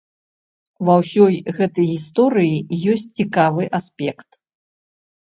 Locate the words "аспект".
3.81-4.29